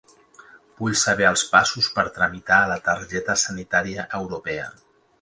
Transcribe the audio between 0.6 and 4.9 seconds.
Vull saber els passos per tramitar la targeta sanitaria europea.